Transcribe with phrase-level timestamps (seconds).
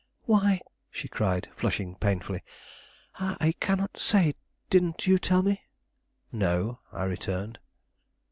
[0.23, 2.41] "Why," she cried, flushing painfully;
[3.19, 4.33] "I cannot say;
[4.71, 5.61] didn't you tell me?"
[6.31, 7.59] "No," I returned.